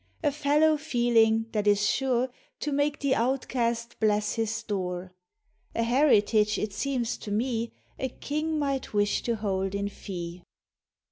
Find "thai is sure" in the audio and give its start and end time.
1.51-2.31